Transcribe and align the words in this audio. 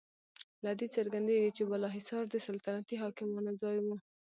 له 0.63 0.71
دې 0.79 0.87
څرګندیږي 0.95 1.51
چې 1.57 1.63
بالاحصار 1.69 2.23
د 2.29 2.35
سلطنتي 2.47 2.95
حاکمانو 3.03 3.51
ځای 3.61 3.77
و. 3.85 3.87